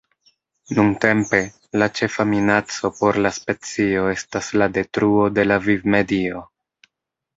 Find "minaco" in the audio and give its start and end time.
2.31-2.91